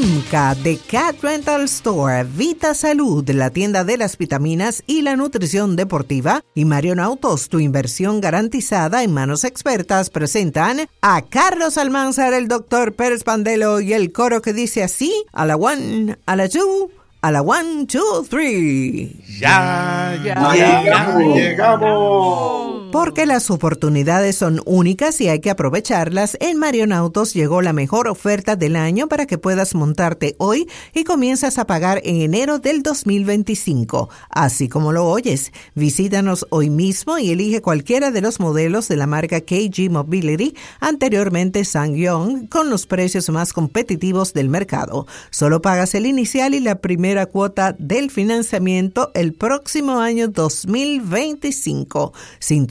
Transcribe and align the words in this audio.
Simca 0.00 0.54
de 0.54 0.78
Cat 0.78 1.16
Rental 1.20 1.64
Store, 1.64 2.24
Vita 2.24 2.72
Salud, 2.72 3.28
la 3.28 3.50
tienda 3.50 3.84
de 3.84 3.98
las 3.98 4.16
vitaminas 4.16 4.82
y 4.86 5.02
la 5.02 5.14
nutrición 5.14 5.76
deportiva, 5.76 6.42
y 6.54 6.64
Marion 6.64 7.00
Autos, 7.00 7.50
tu 7.50 7.60
inversión 7.60 8.22
garantizada 8.22 9.02
en 9.02 9.12
manos 9.12 9.44
expertas, 9.44 10.08
presentan 10.08 10.88
a 11.02 11.20
Carlos 11.20 11.76
Almanzar, 11.76 12.32
el 12.32 12.48
doctor 12.48 12.94
Pérez 12.94 13.24
Pandelo 13.24 13.78
y 13.82 13.92
el 13.92 14.10
coro 14.10 14.40
que 14.40 14.54
dice 14.54 14.82
así: 14.82 15.12
a 15.34 15.44
la 15.44 15.56
one, 15.56 16.16
a 16.24 16.34
la 16.34 16.48
two, 16.48 16.90
a 17.22 17.30
la 17.30 17.42
one, 17.42 17.86
two, 17.86 18.24
three. 18.28 19.14
Ya, 19.38 20.18
ya, 20.24 20.52
llegamos. 20.54 21.34
llegamos. 21.34 22.80
Porque 22.92 23.24
las 23.24 23.50
oportunidades 23.50 24.36
son 24.36 24.60
únicas 24.64 25.20
y 25.20 25.28
hay 25.28 25.40
que 25.40 25.50
aprovecharlas, 25.50 26.36
en 26.40 26.56
Marion 26.56 26.92
Autos 26.92 27.34
llegó 27.34 27.62
la 27.62 27.72
mejor 27.72 28.08
oferta 28.08 28.56
del 28.56 28.74
año 28.74 29.06
para 29.06 29.26
que 29.26 29.38
puedas 29.38 29.76
montarte 29.76 30.34
hoy 30.38 30.68
y 30.92 31.04
comienzas 31.04 31.58
a 31.58 31.66
pagar 31.66 32.00
en 32.04 32.20
enero 32.20 32.58
del 32.58 32.82
2025. 32.82 34.08
Así 34.30 34.68
como 34.68 34.90
lo 34.90 35.06
oyes, 35.06 35.52
visítanos 35.76 36.46
hoy 36.50 36.68
mismo 36.68 37.18
y 37.18 37.30
elige 37.30 37.62
cualquiera 37.62 38.10
de 38.10 38.22
los 38.22 38.40
modelos 38.40 38.88
de 38.88 38.96
la 38.96 39.06
marca 39.06 39.40
KG 39.40 39.88
Mobility, 39.90 40.56
anteriormente 40.80 41.64
Sangyong, 41.64 42.48
con 42.48 42.70
los 42.70 42.86
precios 42.86 43.28
más 43.30 43.52
competitivos 43.52 44.32
del 44.32 44.48
mercado. 44.48 45.06
Solo 45.30 45.62
pagas 45.62 45.94
el 45.94 46.06
inicial 46.06 46.54
y 46.54 46.60
la 46.60 46.80
primera 46.80 47.09
cuota 47.26 47.74
del 47.78 48.10
financiamiento 48.10 49.10
el 49.14 49.32
próximo 49.34 49.98
año 49.98 50.28
2025. 50.28 52.12
Sin 52.38 52.66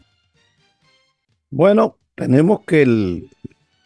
Bueno, 1.52 1.98
tenemos 2.16 2.62
que 2.66 2.82
el, 2.82 3.30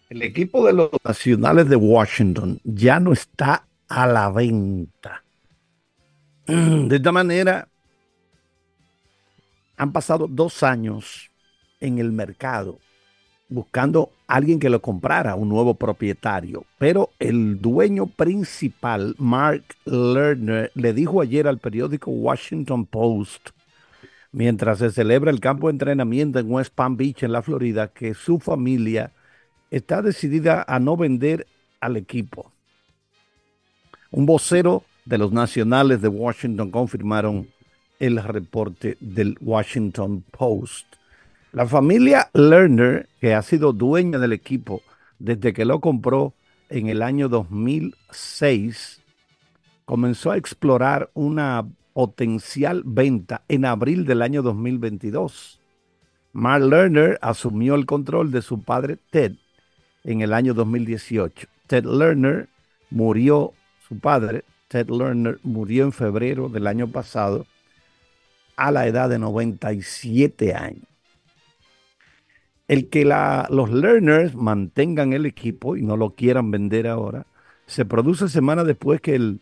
el 0.09 0.21
equipo 0.21 0.65
de 0.65 0.73
los 0.73 0.89
nacionales 1.03 1.67
de 1.67 1.75
Washington 1.75 2.61
ya 2.63 2.99
no 2.99 3.11
está 3.11 3.65
a 3.89 4.07
la 4.07 4.29
venta. 4.29 5.23
De 6.47 6.95
esta 6.95 7.11
manera, 7.11 7.67
han 9.77 9.93
pasado 9.93 10.27
dos 10.27 10.63
años 10.63 11.29
en 11.79 11.99
el 11.99 12.11
mercado 12.11 12.79
buscando 13.49 14.11
alguien 14.27 14.59
que 14.59 14.69
lo 14.69 14.81
comprara, 14.81 15.35
un 15.35 15.49
nuevo 15.49 15.73
propietario. 15.75 16.65
Pero 16.77 17.11
el 17.19 17.61
dueño 17.61 18.07
principal, 18.07 19.15
Mark 19.17 19.63
Lerner, 19.85 20.71
le 20.75 20.93
dijo 20.93 21.21
ayer 21.21 21.47
al 21.47 21.59
periódico 21.59 22.11
Washington 22.11 22.85
Post, 22.85 23.49
mientras 24.31 24.79
se 24.79 24.91
celebra 24.91 25.31
el 25.31 25.39
campo 25.39 25.67
de 25.67 25.71
entrenamiento 25.71 26.39
en 26.39 26.51
West 26.51 26.73
Palm 26.73 26.97
Beach, 26.97 27.23
en 27.23 27.31
la 27.31 27.41
Florida, 27.41 27.87
que 27.87 28.13
su 28.13 28.39
familia 28.39 29.11
está 29.71 30.01
decidida 30.01 30.65
a 30.67 30.79
no 30.79 30.97
vender 30.97 31.47
al 31.79 31.97
equipo. 31.97 32.51
Un 34.11 34.25
vocero 34.25 34.83
de 35.05 35.17
los 35.17 35.31
nacionales 35.31 36.01
de 36.01 36.07
Washington 36.07 36.71
confirmaron 36.71 37.47
el 37.99 38.21
reporte 38.21 38.97
del 38.99 39.37
Washington 39.41 40.23
Post. 40.31 40.85
La 41.51 41.65
familia 41.65 42.29
Lerner, 42.33 43.07
que 43.19 43.33
ha 43.33 43.41
sido 43.41 43.73
dueña 43.73 44.19
del 44.19 44.33
equipo 44.33 44.81
desde 45.19 45.53
que 45.53 45.65
lo 45.65 45.79
compró 45.79 46.33
en 46.69 46.87
el 46.87 47.01
año 47.01 47.29
2006, 47.29 49.01
comenzó 49.85 50.31
a 50.31 50.37
explorar 50.37 51.09
una 51.13 51.65
potencial 51.93 52.83
venta 52.85 53.41
en 53.47 53.65
abril 53.65 54.05
del 54.05 54.21
año 54.21 54.43
2022. 54.43 55.59
Mark 56.33 56.63
Lerner 56.63 57.17
asumió 57.21 57.73
el 57.73 57.85
control 57.85 58.31
de 58.31 58.41
su 58.41 58.61
padre 58.61 58.97
Ted 59.09 59.33
en 60.03 60.21
el 60.21 60.33
año 60.33 60.53
2018. 60.53 61.47
Ted 61.65 61.85
Lerner 61.85 62.49
murió, 62.91 63.53
su 63.87 63.97
padre, 63.97 64.43
Ted 64.67 64.89
Lerner, 64.89 65.39
murió 65.41 65.85
en 65.85 65.91
febrero 65.91 66.49
del 66.49 66.67
año 66.67 66.87
pasado 66.87 67.47
a 68.57 68.71
la 68.71 68.87
edad 68.87 69.09
de 69.09 69.19
97 69.19 70.53
años. 70.53 70.83
El 72.67 72.89
que 72.89 73.05
los 73.05 73.69
learners 73.71 74.35
mantengan 74.35 75.13
el 75.13 75.25
equipo 75.25 75.77
y 75.77 75.83
no 75.83 75.95
lo 75.95 76.09
quieran 76.09 76.51
vender 76.51 76.87
ahora, 76.87 77.25
se 77.65 77.85
produce 77.85 78.27
semana 78.27 78.65
después 78.65 78.99
que 78.99 79.15
el, 79.15 79.39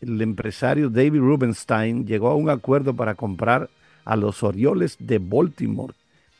empresario 0.00 0.90
David 0.90 1.20
Rubenstein 1.20 2.06
llegó 2.06 2.28
a 2.28 2.36
un 2.36 2.50
acuerdo 2.50 2.94
para 2.94 3.14
comprar 3.14 3.70
a 4.04 4.16
los 4.16 4.42
Orioles 4.42 4.96
de 5.00 5.18
Baltimore, 5.18 5.94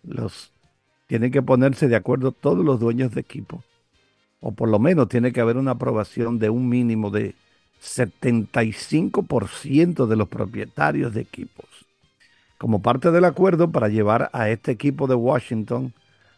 Los 0.03 0.51
tienen 1.07 1.31
que 1.31 1.41
ponerse 1.41 1.87
de 1.87 1.95
acuerdo 1.95 2.31
todos 2.31 2.63
los 2.63 2.79
dueños 2.79 3.11
de 3.13 3.21
equipos 3.21 3.63
o 4.39 4.51
por 4.51 4.69
lo 4.69 4.79
menos 4.79 5.09
tiene 5.09 5.31
que 5.31 5.41
haber 5.41 5.57
una 5.57 5.71
aprobación 5.71 6.39
de 6.39 6.49
un 6.49 6.69
mínimo 6.69 7.09
de 7.09 7.35
75% 7.81 10.07
de 10.07 10.15
los 10.15 10.27
propietarios 10.27 11.13
de 11.13 11.21
equipos. 11.21 11.65
Como 12.57 12.81
parte 12.81 13.11
del 13.11 13.25
acuerdo 13.25 13.71
para 13.71 13.87
llevar 13.87 14.29
a 14.33 14.49
este 14.49 14.71
equipo 14.71 15.07
de 15.07 15.15
Washington 15.15 15.93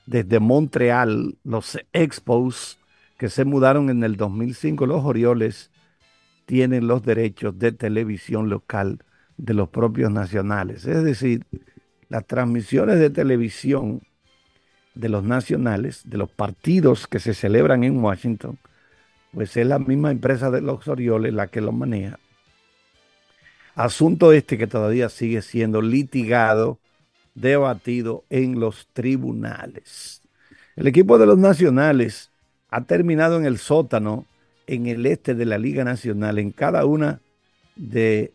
desde 0.06 0.40
Montreal, 0.40 1.38
los 1.44 1.78
Expos 1.94 2.78
que 3.18 3.30
se 3.30 3.46
mudaron 3.46 3.90
en 3.90 4.04
el 4.04 4.18
2005, 4.18 4.86
los 4.86 5.04
Orioles 5.04 5.72
tienen 6.46 6.88
los 6.88 7.04
derechos 7.04 7.58
de 7.60 7.72
televisión 7.72 8.50
local 8.50 9.00
de 9.38 9.54
los 9.54 9.70
propios 9.70 10.12
nacionales. 10.12 10.86
Es 10.86 11.04
decir, 11.04 11.46
las 12.10 12.26
transmisiones 12.26 13.00
de 13.00 13.10
televisión 13.10 14.02
de 15.00 15.10
los 15.10 15.24
nacionales, 15.24 16.02
de 16.06 16.18
los 16.18 16.30
partidos 16.30 17.08
que 17.08 17.20
se 17.20 17.34
celebran 17.34 17.84
en 17.84 18.04
Washington, 18.04 18.58
pues 19.32 19.56
es 19.56 19.66
la 19.66 19.80
misma 19.80 20.12
empresa 20.12 20.52
de 20.52 20.62
los 20.62 20.88
Orioles 20.88 21.34
la 21.34 21.48
que 21.48 21.62
lo 21.62 21.72
maneja. 21.72 22.20
Asunto 23.76 24.34
este 24.34 24.58
que 24.58 24.68
todavía 24.68 25.08
sigue 25.08 25.42
siendo 25.42 25.82
litigado, 25.82 26.80
debatido 27.34 28.26
en 28.30 28.60
los 28.60 28.88
tribunales. 28.92 30.22
El 30.76 30.88
equipo 30.88 31.18
de 31.18 31.26
los 31.26 31.38
nacionales 31.38 32.32
ha 32.70 32.84
terminado 32.84 33.38
en 33.38 33.46
el 33.46 33.58
sótano 33.58 34.26
en 34.68 34.88
el 34.88 35.06
este 35.06 35.34
de 35.34 35.46
la 35.46 35.58
Liga 35.58 35.84
Nacional 35.84 36.40
en 36.40 36.52
cada 36.52 36.86
una 36.86 37.22
de 37.76 38.34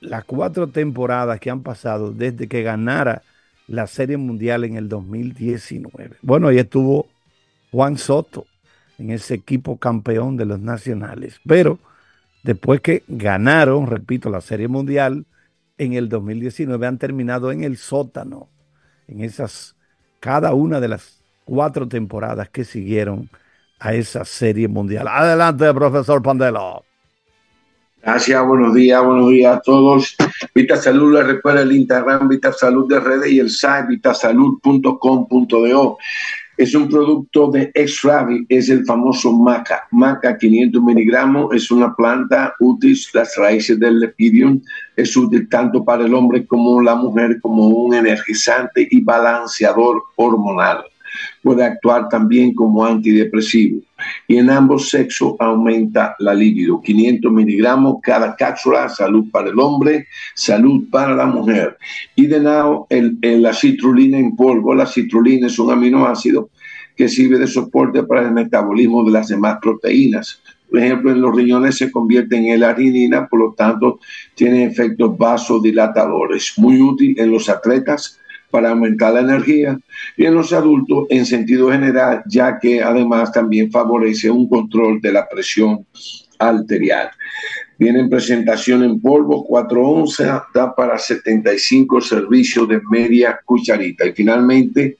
las 0.00 0.24
cuatro 0.24 0.68
temporadas 0.68 1.40
que 1.40 1.50
han 1.50 1.62
pasado 1.62 2.12
desde 2.12 2.46
que 2.46 2.62
ganara 2.62 3.22
la 3.66 3.86
Serie 3.86 4.16
Mundial 4.16 4.64
en 4.64 4.76
el 4.76 4.88
2019. 4.88 6.16
Bueno, 6.22 6.48
ahí 6.48 6.58
estuvo 6.58 7.08
Juan 7.72 7.98
Soto 7.98 8.46
en 8.98 9.10
ese 9.10 9.34
equipo 9.34 9.76
campeón 9.76 10.36
de 10.36 10.46
los 10.46 10.60
nacionales. 10.60 11.40
Pero 11.46 11.78
después 12.42 12.80
que 12.80 13.02
ganaron, 13.08 13.86
repito, 13.86 14.30
la 14.30 14.40
Serie 14.40 14.68
Mundial 14.68 15.26
en 15.78 15.92
el 15.92 16.08
2019, 16.08 16.86
han 16.86 16.98
terminado 16.98 17.52
en 17.52 17.64
el 17.64 17.76
sótano, 17.76 18.48
en 19.08 19.22
esas, 19.22 19.76
cada 20.20 20.54
una 20.54 20.80
de 20.80 20.88
las 20.88 21.22
cuatro 21.44 21.86
temporadas 21.86 22.48
que 22.48 22.64
siguieron 22.64 23.28
a 23.78 23.92
esa 23.92 24.24
serie 24.24 24.68
mundial. 24.68 25.06
Adelante, 25.06 25.72
profesor 25.74 26.22
Pandelo. 26.22 26.85
Gracias, 28.06 28.46
buenos 28.46 28.72
días, 28.72 29.04
buenos 29.04 29.28
días 29.30 29.56
a 29.56 29.60
todos. 29.60 30.16
Vita 30.54 30.76
Salud, 30.76 31.14
les 31.14 31.26
recuerda 31.26 31.62
el 31.62 31.72
Instagram 31.72 32.28
Vita 32.28 32.52
Salud 32.52 32.88
de 32.88 33.00
redes 33.00 33.32
y 33.32 33.40
el 33.40 33.50
site 33.50 33.86
vitasalud.com.do. 33.88 35.98
Es 36.56 36.74
un 36.76 36.88
producto 36.88 37.50
de 37.50 37.72
X-Ravi, 37.74 38.46
es 38.48 38.68
el 38.68 38.84
famoso 38.84 39.32
maca. 39.32 39.88
Maca 39.90 40.38
500 40.38 40.80
miligramos, 40.80 41.52
es 41.52 41.68
una 41.72 41.96
planta 41.96 42.54
útil, 42.60 42.96
las 43.12 43.34
raíces 43.38 43.80
del 43.80 43.98
lepidium, 43.98 44.62
es 44.94 45.16
útil 45.16 45.48
tanto 45.48 45.84
para 45.84 46.04
el 46.04 46.14
hombre 46.14 46.46
como 46.46 46.80
la 46.80 46.94
mujer 46.94 47.40
como 47.40 47.66
un 47.66 47.92
energizante 47.92 48.86
y 48.88 49.00
balanceador 49.00 50.00
hormonal. 50.14 50.84
Puede 51.42 51.64
actuar 51.64 52.08
también 52.08 52.54
como 52.54 52.84
antidepresivo 52.84 53.80
y 54.28 54.36
en 54.36 54.50
ambos 54.50 54.90
sexos 54.90 55.34
aumenta 55.38 56.14
la 56.18 56.34
libido. 56.34 56.80
500 56.80 57.32
miligramos 57.32 57.96
cada 58.02 58.34
cápsula, 58.36 58.88
salud 58.88 59.26
para 59.30 59.48
el 59.48 59.58
hombre, 59.58 60.06
salud 60.34 60.84
para 60.90 61.14
la 61.14 61.26
mujer. 61.26 61.76
Y 62.14 62.26
de 62.26 62.40
nuevo, 62.40 62.86
el, 62.90 63.18
la 63.22 63.52
citrulina 63.52 64.18
en 64.18 64.36
polvo. 64.36 64.74
La 64.74 64.86
citrulina 64.86 65.46
es 65.46 65.58
un 65.58 65.72
aminoácido 65.72 66.50
que 66.96 67.08
sirve 67.08 67.38
de 67.38 67.46
soporte 67.46 68.02
para 68.02 68.22
el 68.22 68.32
metabolismo 68.32 69.04
de 69.04 69.12
las 69.12 69.28
demás 69.28 69.58
proteínas. 69.60 70.40
Por 70.68 70.80
ejemplo, 70.80 71.12
en 71.12 71.20
los 71.20 71.34
riñones 71.34 71.76
se 71.76 71.92
convierte 71.92 72.36
en 72.36 72.58
la 72.58 72.70
arenina, 72.70 73.28
por 73.28 73.38
lo 73.38 73.52
tanto, 73.52 74.00
tiene 74.34 74.64
efectos 74.64 75.16
vasodilatadores. 75.16 76.54
Muy 76.56 76.80
útil 76.80 77.14
en 77.18 77.30
los 77.30 77.48
atletas 77.48 78.18
para 78.50 78.70
aumentar 78.70 79.14
la 79.14 79.20
energía 79.20 79.78
y 80.16 80.24
en 80.24 80.34
los 80.34 80.52
adultos 80.52 81.06
en 81.10 81.26
sentido 81.26 81.70
general, 81.70 82.22
ya 82.26 82.58
que 82.58 82.82
además 82.82 83.32
también 83.32 83.70
favorece 83.70 84.30
un 84.30 84.48
control 84.48 85.00
de 85.00 85.12
la 85.12 85.28
presión 85.28 85.84
arterial. 86.38 87.10
Viene 87.78 88.00
en 88.00 88.08
presentación 88.08 88.82
en 88.84 89.00
polvo, 89.00 89.44
4 89.44 89.86
onzas, 89.86 90.42
da 90.54 90.74
para 90.74 90.98
75 90.98 92.00
servicios 92.00 92.66
de 92.68 92.80
media 92.90 93.38
cucharita. 93.44 94.06
Y 94.06 94.12
finalmente, 94.12 94.96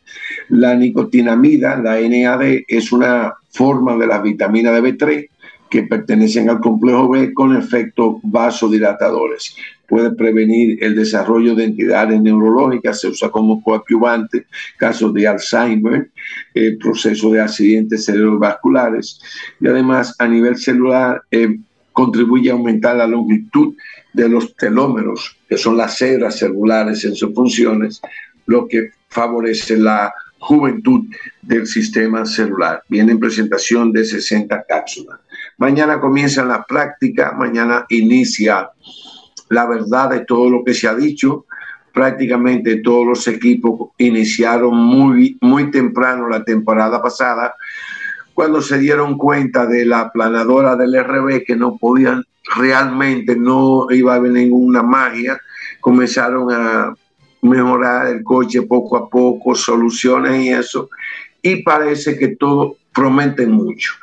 la 0.50 0.74
nicotinamida, 0.74 1.76
la 1.76 1.98
NAD, 1.98 2.64
es 2.68 2.92
una 2.92 3.32
forma 3.48 3.96
de 3.96 4.06
la 4.06 4.18
vitamina 4.18 4.78
B3 4.78 5.26
que 5.70 5.82
pertenecen 5.82 6.48
al 6.48 6.60
complejo 6.60 7.08
B 7.08 7.34
con 7.34 7.56
efectos 7.56 8.16
vasodilatadores 8.22 9.56
puede 9.86 10.10
prevenir 10.12 10.82
el 10.82 10.94
desarrollo 10.94 11.54
de 11.54 11.64
entidades 11.64 12.20
neurológicas, 12.20 13.00
se 13.00 13.08
usa 13.08 13.30
como 13.30 13.62
coadyuvante, 13.62 14.46
casos 14.76 15.14
de 15.14 15.28
Alzheimer, 15.28 16.10
el 16.54 16.78
proceso 16.78 17.30
de 17.30 17.40
accidentes 17.40 18.04
cerebrovasculares 18.04 19.20
y 19.60 19.68
además 19.68 20.14
a 20.18 20.26
nivel 20.26 20.56
celular 20.56 21.22
eh, 21.30 21.58
contribuye 21.92 22.50
a 22.50 22.54
aumentar 22.54 22.96
la 22.96 23.06
longitud 23.06 23.74
de 24.12 24.28
los 24.28 24.54
telómeros, 24.56 25.36
que 25.48 25.56
son 25.56 25.76
las 25.76 25.96
células 25.96 26.38
celulares 26.38 27.04
en 27.04 27.14
sus 27.14 27.34
funciones, 27.34 28.00
lo 28.46 28.66
que 28.66 28.90
favorece 29.08 29.76
la 29.76 30.12
juventud 30.38 31.06
del 31.42 31.66
sistema 31.66 32.24
celular. 32.24 32.82
Viene 32.88 33.12
en 33.12 33.18
presentación 33.18 33.92
de 33.92 34.04
60 34.04 34.64
cápsulas. 34.68 35.20
Mañana 35.58 36.00
comienza 36.00 36.44
la 36.44 36.64
práctica, 36.64 37.32
mañana 37.32 37.86
inicia 37.88 38.70
la 39.48 39.66
verdad 39.66 40.10
de 40.10 40.20
todo 40.20 40.50
lo 40.50 40.64
que 40.64 40.74
se 40.74 40.86
ha 40.86 40.94
dicho. 40.94 41.46
Prácticamente 41.92 42.76
todos 42.76 43.06
los 43.06 43.28
equipos 43.28 43.90
iniciaron 43.96 44.76
muy, 44.76 45.38
muy 45.40 45.70
temprano 45.70 46.28
la 46.28 46.44
temporada 46.44 47.00
pasada, 47.00 47.54
cuando 48.34 48.60
se 48.60 48.78
dieron 48.78 49.16
cuenta 49.16 49.64
de 49.64 49.86
la 49.86 50.12
planadora 50.12 50.76
del 50.76 51.02
RB 51.02 51.42
que 51.46 51.56
no 51.56 51.78
podían 51.78 52.22
realmente, 52.54 53.34
no 53.34 53.86
iba 53.90 54.12
a 54.12 54.16
haber 54.16 54.32
ninguna 54.32 54.82
magia, 54.82 55.40
comenzaron 55.80 56.52
a 56.52 56.94
mejorar 57.40 58.08
el 58.08 58.22
coche 58.22 58.60
poco 58.62 58.98
a 58.98 59.08
poco, 59.08 59.54
soluciones 59.54 60.44
y 60.44 60.50
eso, 60.50 60.90
y 61.40 61.62
parece 61.62 62.18
que 62.18 62.36
todo 62.36 62.76
promete 62.92 63.46
mucho. 63.46 63.94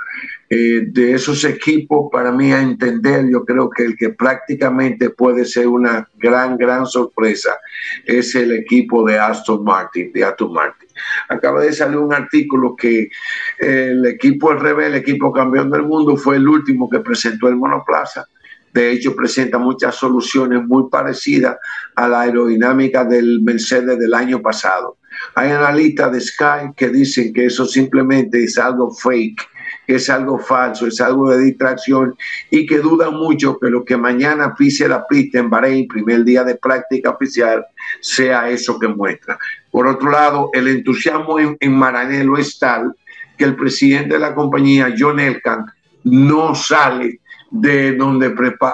Eh, 0.55 0.83
de 0.85 1.13
esos 1.13 1.43
equipos, 1.45 2.09
para 2.11 2.31
mí 2.31 2.53
a 2.53 2.61
entender, 2.61 3.27
yo 3.27 3.43
creo 3.43 3.71
que 3.71 3.85
el 3.85 3.97
que 3.97 4.09
prácticamente 4.09 5.09
puede 5.09 5.45
ser 5.45 5.67
una 5.67 6.07
gran, 6.19 6.57
gran 6.57 6.85
sorpresa 6.85 7.57
es 8.05 8.35
el 8.35 8.51
equipo 8.51 9.03
de 9.03 9.17
Aston 9.17 9.63
Martin, 9.63 10.13
de 10.13 10.23
Aston 10.23 10.53
Martin. 10.53 10.89
Acaba 11.27 11.61
de 11.61 11.73
salir 11.73 11.97
un 11.97 12.13
artículo 12.13 12.75
que 12.75 13.09
el 13.57 14.05
equipo 14.05 14.53
RB, 14.53 14.79
el 14.81 14.95
equipo 14.95 15.33
campeón 15.33 15.71
del 15.71 15.81
mundo, 15.81 16.15
fue 16.17 16.35
el 16.35 16.47
último 16.47 16.87
que 16.87 16.99
presentó 16.99 17.47
el 17.47 17.55
monoplaza. 17.55 18.27
De 18.71 18.91
hecho, 18.91 19.15
presenta 19.15 19.57
muchas 19.57 19.95
soluciones 19.95 20.63
muy 20.67 20.87
parecidas 20.87 21.57
a 21.95 22.07
la 22.07 22.21
aerodinámica 22.21 23.03
del 23.03 23.41
Mercedes 23.41 23.97
del 23.97 24.13
año 24.13 24.39
pasado. 24.39 24.97
Hay 25.33 25.49
analistas 25.49 26.11
de 26.11 26.21
Sky 26.21 26.73
que 26.77 26.89
dicen 26.89 27.33
que 27.33 27.45
eso 27.45 27.65
simplemente 27.65 28.43
es 28.43 28.59
algo 28.59 28.93
fake 28.93 29.41
es 29.87 30.09
algo 30.09 30.39
falso, 30.39 30.87
es 30.87 30.99
algo 31.01 31.29
de 31.31 31.43
distracción 31.43 32.15
y 32.49 32.65
que 32.65 32.79
dudan 32.79 33.15
mucho 33.15 33.59
que 33.59 33.69
lo 33.69 33.83
que 33.83 33.97
mañana 33.97 34.55
pise 34.55 34.87
la 34.87 35.05
pista 35.07 35.39
en 35.39 35.49
Bahrein, 35.49 35.87
primer 35.87 36.23
día 36.23 36.43
de 36.43 36.55
práctica 36.55 37.11
oficial, 37.11 37.65
sea 37.99 38.49
eso 38.49 38.79
que 38.79 38.87
muestra. 38.87 39.37
Por 39.71 39.87
otro 39.87 40.11
lado, 40.11 40.49
el 40.53 40.67
entusiasmo 40.67 41.39
en, 41.39 41.57
en 41.59 41.73
Maranello 41.77 42.37
es 42.37 42.57
tal 42.59 42.93
que 43.37 43.45
el 43.45 43.55
presidente 43.55 44.13
de 44.13 44.19
la 44.19 44.35
compañía, 44.35 44.93
John 44.97 45.19
Elkan, 45.19 45.65
no 46.03 46.53
sale 46.53 47.19
de 47.49 47.95
donde 47.95 48.33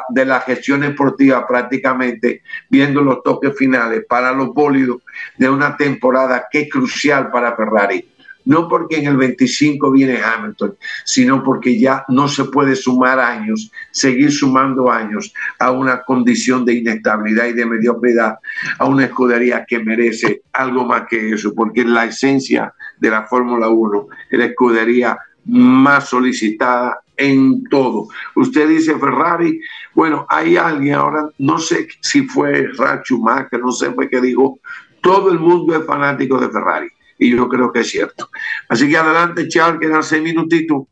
de 0.09 0.25
la 0.25 0.39
gestión 0.39 0.85
esportiva 0.85 1.45
prácticamente 1.45 2.43
viendo 2.69 3.01
los 3.01 3.21
toques 3.23 3.55
finales 3.57 4.05
para 4.07 4.31
los 4.31 4.53
bólidos 4.53 5.01
de 5.37 5.49
una 5.49 5.75
temporada 5.75 6.45
que 6.49 6.61
es 6.61 6.69
crucial 6.69 7.29
para 7.29 7.57
Ferrari 7.57 8.09
no 8.49 8.67
porque 8.67 8.97
en 8.97 9.05
el 9.05 9.15
25 9.15 9.91
viene 9.91 10.23
Hamilton, 10.23 10.75
sino 11.05 11.43
porque 11.43 11.79
ya 11.79 12.03
no 12.07 12.27
se 12.27 12.45
puede 12.45 12.75
sumar 12.75 13.19
años, 13.19 13.71
seguir 13.91 14.31
sumando 14.31 14.89
años 14.89 15.31
a 15.59 15.69
una 15.69 16.01
condición 16.01 16.65
de 16.65 16.73
inestabilidad 16.73 17.45
y 17.45 17.53
de 17.53 17.67
mediocridad, 17.67 18.39
a 18.79 18.85
una 18.85 19.05
escudería 19.05 19.65
que 19.67 19.77
merece 19.77 20.41
algo 20.51 20.83
más 20.83 21.03
que 21.07 21.33
eso, 21.33 21.53
porque 21.53 21.85
la 21.85 22.05
esencia 22.05 22.73
de 22.97 23.11
la 23.11 23.27
Fórmula 23.27 23.69
1, 23.69 24.07
es 24.31 24.39
la 24.39 24.45
escudería 24.45 25.19
más 25.45 26.09
solicitada 26.09 27.01
en 27.17 27.63
todo. 27.65 28.07
Usted 28.35 28.67
dice 28.67 28.97
Ferrari, 28.97 29.61
bueno, 29.93 30.25
hay 30.27 30.57
alguien 30.57 30.95
ahora, 30.95 31.29
no 31.37 31.59
sé 31.59 31.87
si 32.01 32.23
fue 32.23 32.67
Rachu 32.75 33.23
que 33.51 33.59
no 33.59 33.71
sé 33.71 33.91
fue 33.91 34.09
que 34.09 34.19
dijo, 34.19 34.59
todo 35.01 35.31
el 35.31 35.37
mundo 35.37 35.75
es 35.75 35.85
fanático 35.85 36.39
de 36.39 36.49
Ferrari 36.49 36.89
y 37.19 37.35
yo 37.35 37.49
creo 37.49 37.71
que 37.71 37.81
es 37.81 37.89
cierto. 37.89 38.29
Así 38.69 38.89
que 38.89 38.97
adelante, 38.97 39.47
Charles, 39.49 39.79
quedan 39.81 40.01
seis 40.01 40.23
minutitos. 40.23 40.83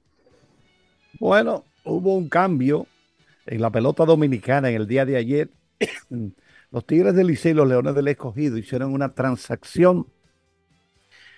Bueno, 1.20 1.64
hubo 1.86 2.16
un 2.16 2.28
cambio 2.28 2.86
en 3.46 3.62
la 3.62 3.72
pelota 3.72 4.06
dominicana 4.06 4.70
en 4.70 4.76
el 4.76 4.88
día 4.88 5.06
de 5.06 5.16
ayer. 5.16 5.50
Los 6.72 6.86
Tigres 6.86 7.16
del 7.16 7.28
Licey 7.28 7.54
y 7.54 7.56
los 7.56 7.66
Leones 7.66 7.96
del 7.96 8.10
Escogido 8.10 8.58
hicieron 8.58 8.94
una 8.94 9.14
transacción 9.14 10.06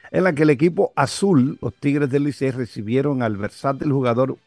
en 0.09 0.23
la 0.23 0.33
que 0.33 0.41
el 0.41 0.49
equipo 0.49 0.91
azul, 0.95 1.59
los 1.61 1.75
Tigres 1.75 2.09
del 2.09 2.23
Licey, 2.23 2.49
recibieron 2.49 3.21
al 3.21 3.37
versátil 3.37 3.91
jugador 3.91 4.37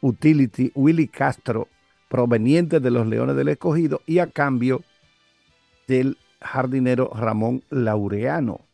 utility 0.00 0.72
Willy 0.74 1.06
Castro, 1.06 1.68
proveniente 2.08 2.80
de 2.80 2.90
los 2.90 3.06
Leones 3.06 3.36
del 3.36 3.48
Escogido, 3.48 4.00
y 4.06 4.20
a 4.20 4.26
cambio 4.28 4.80
del 5.86 6.16
jardinero 6.40 7.10
Ramón 7.14 7.62
Laureano 7.68 8.66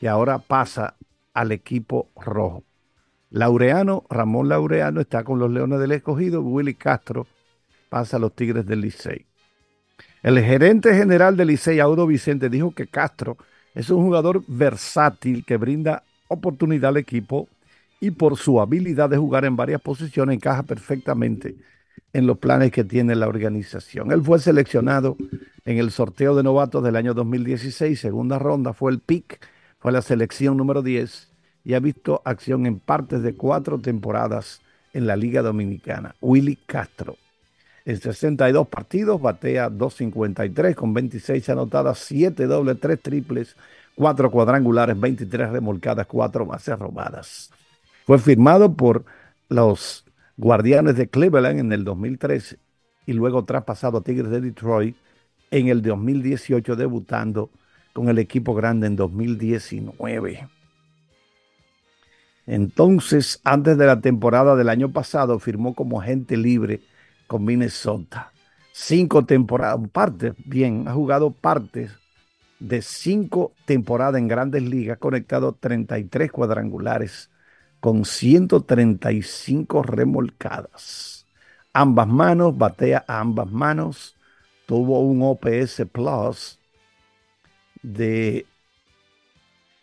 y 0.00 0.06
ahora 0.06 0.38
pasa 0.38 0.96
al 1.34 1.52
equipo 1.52 2.08
rojo. 2.16 2.64
Laureano, 3.30 4.04
Ramón 4.10 4.48
Laureano 4.48 5.00
está 5.00 5.22
con 5.22 5.38
los 5.38 5.50
Leones 5.50 5.78
del 5.78 5.92
Escogido, 5.92 6.42
Willy 6.42 6.74
Castro 6.74 7.26
pasa 7.88 8.16
a 8.16 8.20
los 8.20 8.34
Tigres 8.34 8.66
del 8.66 8.80
Licey. 8.80 9.26
El 10.22 10.40
gerente 10.40 10.94
general 10.94 11.36
del 11.36 11.48
Licey, 11.48 11.80
Audo 11.80 12.06
Vicente, 12.06 12.48
dijo 12.48 12.72
que 12.72 12.86
Castro 12.86 13.36
es 13.74 13.90
un 13.90 14.02
jugador 14.02 14.42
versátil 14.48 15.44
que 15.44 15.56
brinda 15.56 16.02
oportunidad 16.28 16.90
al 16.90 16.96
equipo 16.96 17.48
y 18.00 18.10
por 18.10 18.36
su 18.36 18.60
habilidad 18.60 19.10
de 19.10 19.18
jugar 19.18 19.44
en 19.44 19.56
varias 19.56 19.80
posiciones 19.80 20.36
encaja 20.36 20.62
perfectamente 20.62 21.56
en 22.12 22.26
los 22.26 22.38
planes 22.38 22.72
que 22.72 22.82
tiene 22.84 23.14
la 23.14 23.28
organización. 23.28 24.10
Él 24.10 24.22
fue 24.22 24.38
seleccionado 24.38 25.16
en 25.64 25.78
el 25.78 25.90
sorteo 25.90 26.34
de 26.34 26.42
novatos 26.42 26.82
del 26.82 26.96
año 26.96 27.14
2016, 27.14 28.00
segunda 28.00 28.38
ronda, 28.38 28.72
fue 28.72 28.90
el 28.90 29.00
pick 29.00 29.40
fue 29.80 29.92
la 29.92 30.02
selección 30.02 30.56
número 30.56 30.82
10 30.82 31.28
y 31.64 31.74
ha 31.74 31.80
visto 31.80 32.22
acción 32.24 32.66
en 32.66 32.78
partes 32.78 33.22
de 33.22 33.34
cuatro 33.34 33.78
temporadas 33.78 34.60
en 34.92 35.06
la 35.06 35.16
Liga 35.16 35.42
Dominicana. 35.42 36.14
Willy 36.20 36.56
Castro. 36.66 37.16
En 37.86 37.98
62 37.98 38.68
partidos 38.68 39.20
batea 39.20 39.70
2.53 39.70 40.74
con 40.74 40.92
26 40.92 41.48
anotadas, 41.48 41.98
7 41.98 42.46
dobles, 42.46 42.78
3 42.78 43.00
triples, 43.00 43.56
4 43.94 44.30
cuadrangulares, 44.30 45.00
23 45.00 45.50
remolcadas, 45.50 46.06
4 46.06 46.44
bases 46.44 46.78
robadas. 46.78 47.50
Fue 48.06 48.18
firmado 48.18 48.74
por 48.74 49.04
los 49.48 50.04
Guardianes 50.36 50.96
de 50.96 51.08
Cleveland 51.08 51.58
en 51.58 51.72
el 51.72 51.84
2013 51.84 52.58
y 53.06 53.12
luego 53.14 53.44
traspasado 53.44 53.98
a 53.98 54.02
Tigres 54.02 54.30
de 54.30 54.40
Detroit 54.42 54.96
en 55.50 55.68
el 55.68 55.82
2018, 55.82 56.76
debutando 56.76 57.50
con 57.92 58.08
el 58.08 58.18
equipo 58.18 58.54
grande 58.54 58.86
en 58.86 58.96
2019. 58.96 60.48
Entonces, 62.46 63.40
antes 63.44 63.78
de 63.78 63.86
la 63.86 64.00
temporada 64.00 64.56
del 64.56 64.68
año 64.68 64.92
pasado, 64.92 65.38
firmó 65.38 65.74
como 65.74 66.00
agente 66.00 66.36
libre 66.36 66.80
con 67.26 67.44
Minnesota. 67.44 68.32
Cinco 68.72 69.24
temporadas, 69.24 69.88
partes, 69.90 70.34
bien, 70.44 70.88
ha 70.88 70.92
jugado 70.92 71.32
partes 71.32 71.92
de 72.58 72.82
cinco 72.82 73.52
temporadas 73.64 74.18
en 74.18 74.28
grandes 74.28 74.62
ligas, 74.62 74.98
conectado 74.98 75.52
33 75.58 76.30
cuadrangulares 76.30 77.30
con 77.80 78.04
135 78.04 79.82
remolcadas. 79.82 81.26
Ambas 81.72 82.08
manos, 82.08 82.56
batea 82.56 83.04
a 83.08 83.20
ambas 83.20 83.50
manos, 83.50 84.16
tuvo 84.66 85.00
un 85.00 85.22
OPS 85.22 85.86
Plus 85.90 86.59
de 87.82 88.46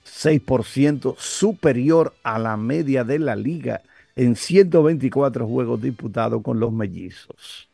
6% 0.05 1.15
superior 1.17 2.13
a 2.23 2.39
la 2.39 2.57
media 2.57 3.03
de 3.03 3.19
la 3.19 3.35
liga 3.35 3.81
en 4.15 4.35
124 4.35 5.47
juegos 5.47 5.81
disputados 5.81 6.41
con 6.41 6.59
los 6.59 6.71
mellizos. 6.71 7.69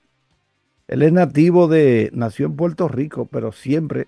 Él 0.87 1.01
es 1.01 1.13
nativo 1.13 1.67
de, 1.67 2.09
nació 2.13 2.47
en 2.47 2.55
Puerto 2.55 2.87
Rico, 2.87 3.25
pero 3.25 3.51
siempre 3.51 4.07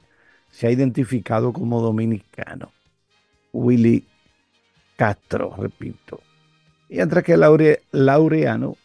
se 0.52 0.68
ha 0.68 0.72
identificado 0.72 1.54
como 1.54 1.82
dominicano. 1.82 2.72
Willy 3.54 4.06
Castro, 4.96 5.56
repito. 5.58 6.22
Mientras 6.90 7.24
que 7.24 7.38
Laureano 7.92 8.78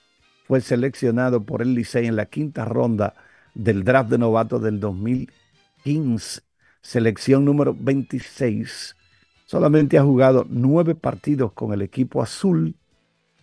fue 0.47 0.61
seleccionado 0.61 1.43
por 1.43 1.63
el 1.63 1.75
Licey 1.75 2.07
en 2.07 2.17
la 2.17 2.27
quinta 2.27 2.65
ronda 2.65 3.15
del 3.55 3.85
draft 3.85 4.11
de 4.11 4.19
novato 4.19 4.59
del 4.59 4.81
2015, 4.81 6.41
selección 6.83 7.45
número 7.45 7.75
26. 7.79 8.97
Solamente 9.47 9.99
ha 9.99 10.03
jugado 10.03 10.47
nueve 10.49 10.95
partidos 10.95 11.53
con 11.53 11.73
el 11.73 11.83
equipo 11.83 12.23
azul, 12.23 12.77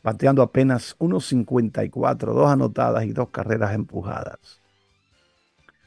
bateando 0.03 0.41
apenas 0.41 0.95
unos 0.99 1.25
54, 1.25 2.33
dos 2.33 2.49
anotadas 2.49 3.05
y 3.05 3.11
dos 3.11 3.29
carreras 3.29 3.73
empujadas. 3.73 4.61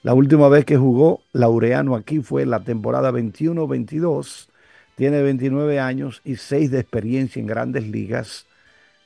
La 0.03 0.15
última 0.15 0.49
vez 0.49 0.65
que 0.65 0.79
jugó 0.79 1.21
Laureano 1.33 1.95
aquí 1.95 2.21
fue 2.21 2.47
la 2.47 2.61
temporada 2.61 3.13
21-22. 3.13 4.49
Tiene 4.95 5.23
29 5.23 5.79
años 5.79 6.23
y 6.25 6.37
6 6.37 6.71
de 6.71 6.81
experiencia 6.81 7.41
en 7.41 7.47
grandes 7.47 7.87
ligas. 7.87 8.47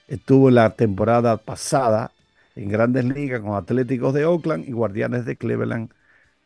Estuvo 0.06 0.50
la 0.50 0.70
temporada 0.76 1.36
pasada 1.36 2.12
en 2.54 2.68
grandes 2.68 3.04
ligas 3.04 3.40
con 3.40 3.56
Atléticos 3.56 4.14
de 4.14 4.24
Oakland 4.24 4.68
y 4.68 4.72
Guardianes 4.72 5.24
de 5.24 5.36
Cleveland, 5.36 5.90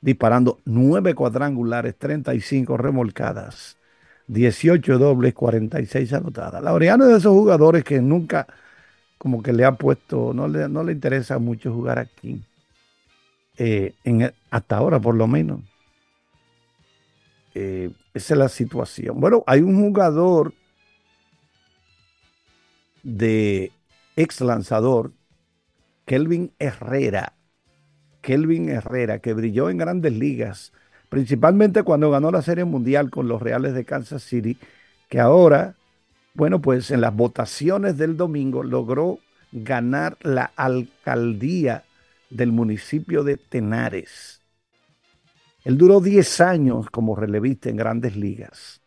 disparando 0.01 0.61
9 0.65 1.15
cuadrangulares, 1.15 1.97
35 1.97 2.77
remolcadas, 2.77 3.77
18 4.29 4.99
dobles, 4.99 5.35
46 5.35 6.13
anotadas. 6.13 6.63
Laureano 6.63 7.05
es 7.05 7.11
de 7.11 7.19
esos 7.19 7.33
jugadores 7.33 7.85
que 7.85 8.01
nunca 8.01 8.47
como 9.19 9.43
que 9.43 9.53
le 9.53 9.65
ha 9.65 9.73
puesto, 9.73 10.33
no 10.33 10.47
le, 10.47 10.69
no 10.69 10.85
le 10.85 10.93
interesa 10.93 11.39
mucho 11.39 11.73
jugar 11.73 11.99
aquí 11.99 12.41
eh, 13.57 13.95
en, 14.05 14.33
hasta 14.51 14.77
ahora 14.77 15.01
por 15.01 15.17
lo 15.17 15.27
menos. 15.27 15.61
Eh, 17.55 17.91
esa 18.15 18.35
es 18.35 18.39
la 18.39 18.49
situación. 18.49 19.21
Bueno, 19.21 19.43
hay 19.47 19.61
un 19.61 19.81
jugador 19.81 20.55
de 23.03 23.73
ex 24.17 24.41
lanzador, 24.41 25.13
Kelvin 26.07 26.53
Herrera, 26.59 27.33
Kelvin 28.21 28.69
Herrera, 28.69 29.19
que 29.19 29.35
brilló 29.35 29.71
en 29.71 29.79
grandes 29.79 30.13
ligas, 30.13 30.73
principalmente 31.09 31.83
cuando 31.83 32.11
ganó 32.11 32.31
la 32.31 32.43
Serie 32.43 32.65
Mundial 32.65 33.11
con 33.11 33.29
los 33.29 33.41
Reales 33.41 33.75
de 33.75 33.85
Kansas 33.85 34.23
City, 34.23 34.59
que 35.09 35.21
ahora, 35.21 35.75
bueno, 36.35 36.61
pues 36.61 36.91
en 36.91 37.01
las 37.01 37.15
votaciones 37.15 37.97
del 37.97 38.17
domingo 38.17 38.63
logró 38.63 39.19
ganar 39.53 40.17
la 40.23 40.53
alcaldía 40.57 41.85
del 42.31 42.53
municipio 42.53 43.25
de 43.25 43.37
Tenares. 43.37 44.43
Él 45.65 45.77
duró 45.77 46.01
10 46.01 46.41
años 46.41 46.91
como 46.91 47.17
relevista 47.17 47.69
en 47.69 47.77
grandes 47.77 48.17
ligas 48.17 48.83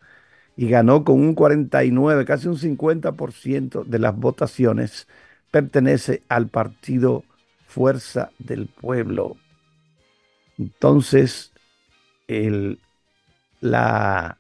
y 0.55 0.67
ganó 0.67 1.03
con 1.03 1.19
un 1.19 1.33
49, 1.35 2.25
casi 2.25 2.47
un 2.47 2.57
50% 2.57 3.83
de 3.83 4.00
las 4.00 4.15
votaciones. 4.15 5.07
Pertenece 5.50 6.23
al 6.29 6.47
partido 6.47 7.23
Fuerza 7.71 8.31
del 8.37 8.67
Pueblo. 8.67 9.37
Entonces, 10.57 11.51
el, 12.27 12.79
la, 13.59 14.37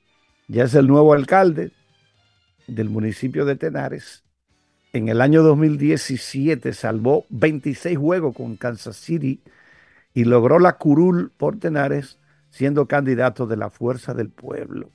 ya 0.47 0.65
es 0.65 0.75
el 0.75 0.87
nuevo 0.87 1.13
alcalde 1.13 1.71
del 2.67 2.89
municipio 2.89 3.45
de 3.45 3.55
Tenares 3.55 4.23
en 4.93 5.09
el 5.09 5.21
año 5.21 5.43
2017 5.43 6.73
salvó 6.73 7.25
26 7.29 7.97
juegos 7.97 8.35
con 8.35 8.57
Kansas 8.57 8.97
City 8.97 9.39
y 10.13 10.25
logró 10.25 10.59
la 10.59 10.77
curul 10.77 11.31
por 11.37 11.57
Tenares 11.57 12.19
siendo 12.49 12.85
candidato 12.87 13.47
de 13.47 13.55
la 13.55 13.69
Fuerza 13.69 14.13
del 14.13 14.27
Pueblo. 14.29 14.89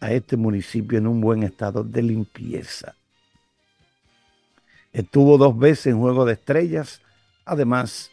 a 0.00 0.12
este 0.12 0.36
municipio 0.36 0.98
en 0.98 1.06
un 1.06 1.20
buen 1.20 1.42
estado 1.42 1.82
de 1.82 2.02
limpieza. 2.02 2.94
Estuvo 4.92 5.38
dos 5.38 5.58
veces 5.58 5.88
en 5.88 5.98
Juego 5.98 6.24
de 6.24 6.34
Estrellas. 6.34 7.00
Además, 7.44 8.10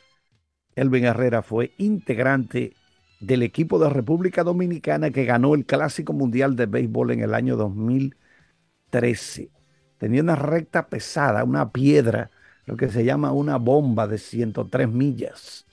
Elvin 0.76 1.06
Herrera 1.06 1.42
fue 1.42 1.74
integrante 1.78 2.74
del 3.20 3.44
equipo 3.44 3.80
de 3.80 3.90
República 3.90 4.44
Dominicana 4.44 5.12
que 5.12 5.26
ganó 5.26 5.54
el 5.54 5.66
Clásico 5.66 6.14
Mundial 6.14 6.56
de 6.56 6.66
Béisbol 6.66 7.12
en 7.12 7.22
el 7.22 7.34
año 7.34 7.56
2013. 7.56 9.50
Tenía 9.98 10.22
una 10.22 10.36
recta 10.36 10.88
pesada, 10.88 11.44
una 11.44 11.72
piedra 11.72 12.32
lo 12.66 12.78
que 12.78 12.90
se 12.90 13.04
llama 13.04 13.32
una 13.32 13.58
bomba 13.58 14.08
de 14.08 14.18
103 14.18 14.88
millas, 14.90 15.66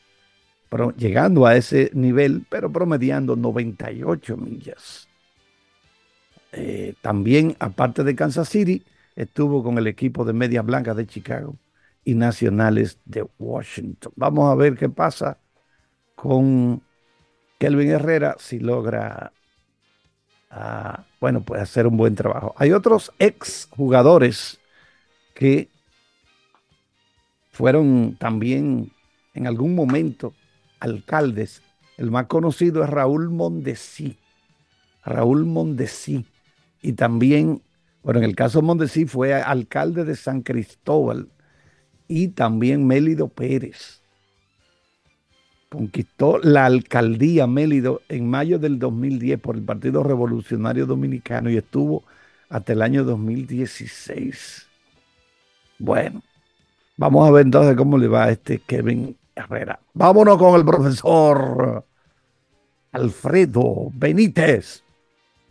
llegando 0.96 1.46
a 1.46 1.56
ese 1.56 1.90
nivel, 1.94 2.44
pero 2.48 2.72
promediando 2.72 3.36
98 3.36 4.36
millas. 4.36 5.08
Eh, 6.52 6.94
también, 7.00 7.56
aparte 7.60 8.04
de 8.04 8.14
Kansas 8.14 8.48
City, 8.48 8.82
estuvo 9.16 9.62
con 9.62 9.78
el 9.78 9.86
equipo 9.86 10.24
de 10.24 10.32
Medias 10.32 10.64
Blancas 10.64 10.96
de 10.96 11.06
Chicago 11.06 11.56
y 12.08 12.14
Nacionales 12.14 12.98
de 13.04 13.26
Washington. 13.38 14.14
Vamos 14.16 14.50
a 14.50 14.54
ver 14.54 14.78
qué 14.78 14.88
pasa 14.88 15.38
con 16.14 16.82
Kelvin 17.58 17.90
Herrera 17.90 18.34
si 18.38 18.60
logra, 18.60 19.30
ah, 20.50 21.04
bueno, 21.20 21.42
pues 21.42 21.60
hacer 21.60 21.86
un 21.86 21.98
buen 21.98 22.14
trabajo. 22.14 22.54
Hay 22.56 22.72
otros 22.72 23.12
ex 23.18 23.68
jugadores 23.72 24.58
que 25.34 25.68
fueron 27.52 28.16
también 28.18 28.90
en 29.34 29.46
algún 29.46 29.74
momento 29.74 30.32
alcaldes. 30.80 31.60
El 31.98 32.10
más 32.10 32.24
conocido 32.24 32.82
es 32.82 32.88
Raúl 32.88 33.28
Mondesí. 33.28 34.16
Raúl 35.04 35.44
Mondesí. 35.44 36.24
Y 36.80 36.94
también, 36.94 37.60
bueno, 38.02 38.20
en 38.20 38.24
el 38.24 38.34
caso 38.34 38.60
de 38.60 38.66
Mondesí 38.66 39.04
fue 39.04 39.34
alcalde 39.34 40.06
de 40.06 40.16
San 40.16 40.40
Cristóbal 40.40 41.28
y 42.08 42.28
también 42.28 42.86
Mélido 42.86 43.28
Pérez. 43.28 44.02
Conquistó 45.68 46.38
la 46.38 46.64
alcaldía 46.66 47.46
Mélido 47.46 48.00
en 48.08 48.28
mayo 48.28 48.58
del 48.58 48.78
2010 48.78 49.38
por 49.38 49.54
el 49.56 49.62
Partido 49.62 50.02
Revolucionario 50.02 50.86
Dominicano 50.86 51.50
y 51.50 51.58
estuvo 51.58 52.02
hasta 52.48 52.72
el 52.72 52.82
año 52.82 53.04
2016. 53.04 54.66
Bueno, 55.78 56.22
Vamos 56.98 57.28
a 57.28 57.30
ver 57.30 57.46
entonces 57.46 57.76
cómo 57.76 57.96
le 57.96 58.08
va 58.08 58.24
a 58.24 58.30
este 58.32 58.58
Kevin 58.58 59.16
Herrera. 59.36 59.78
Vámonos 59.94 60.36
con 60.36 60.56
el 60.58 60.66
profesor 60.66 61.84
Alfredo 62.90 63.92
Benítez. 63.94 64.82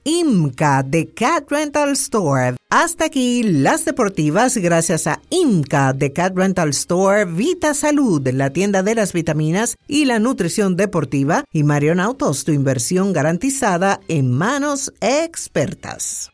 IMCA 0.07 0.83
de 0.83 1.09
Cat 1.09 1.51
Rental 1.51 1.89
Store. 1.91 2.55
Hasta 2.69 3.05
aquí 3.05 3.43
las 3.43 3.83
deportivas 3.83 4.55
gracias 4.55 5.05
a 5.05 5.19
IMCA 5.29 5.91
de 5.91 6.13
Cat 6.13 6.33
Rental 6.33 6.69
Store, 6.69 7.25
Vita 7.25 7.73
Salud, 7.73 8.25
la 8.29 8.51
tienda 8.51 8.83
de 8.83 8.95
las 8.95 9.11
vitaminas 9.11 9.75
y 9.85 10.05
la 10.05 10.19
nutrición 10.19 10.77
deportiva 10.77 11.43
y 11.51 11.63
Marion 11.63 11.99
Autos, 11.99 12.45
tu 12.45 12.53
inversión 12.53 13.11
garantizada 13.11 13.99
en 14.07 14.31
manos 14.31 14.93
expertas. 15.01 16.31